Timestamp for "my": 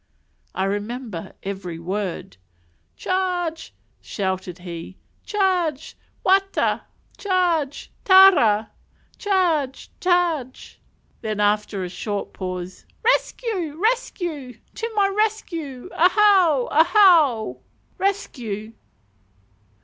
14.95-15.07